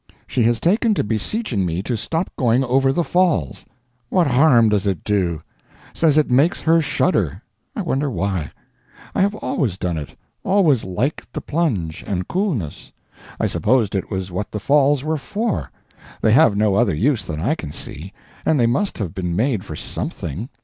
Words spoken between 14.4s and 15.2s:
the Falls were